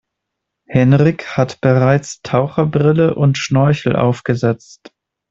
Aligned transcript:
Henrik 0.65 1.37
hat 1.37 1.61
bereits 1.61 2.21
Taucherbrille 2.23 3.13
und 3.13 3.37
Schnorchel 3.37 3.95
aufgesetzt. 3.95 4.93